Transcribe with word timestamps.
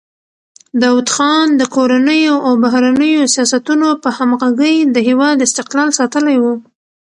داوود 0.81 1.09
خان 1.15 1.47
د 1.55 1.61
کورنیو 1.75 2.35
او 2.45 2.51
بهرنیو 2.63 3.31
سیاستونو 3.35 3.89
په 4.03 4.09
همغږۍ 4.17 4.75
د 4.95 4.97
هېواد 5.07 5.37
استقلال 5.47 5.89
ساتلی 5.99 6.37
و. 6.39 6.45